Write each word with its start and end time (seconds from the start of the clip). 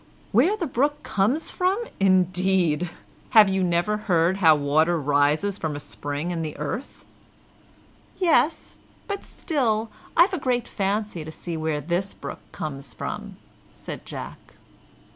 Where 0.31 0.57
the 0.57 0.65
brook 0.65 1.03
comes 1.03 1.51
from, 1.51 1.77
indeed! 1.99 2.89
Have 3.37 3.49
you 3.49 3.61
never 3.63 3.97
heard 3.97 4.37
how 4.37 4.55
water 4.55 4.99
rises 4.99 5.59
from 5.59 5.75
a 5.75 5.79
spring 5.79 6.31
in 6.31 6.41
the 6.41 6.57
earth?" 6.57 7.05
"Yes; 8.17 8.77
but 9.07 9.23
still 9.23 9.91
I've 10.17 10.33
a 10.33 10.39
great 10.39 10.67
fancy 10.67 11.23
to 11.23 11.31
see 11.31 11.55
where 11.55 11.81
this 11.81 12.15
brook 12.15 12.39
comes 12.51 12.95
from," 12.95 13.37
said 13.73 14.03
Jack. 14.07 14.55